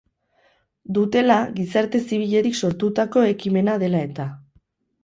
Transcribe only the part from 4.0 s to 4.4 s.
eta.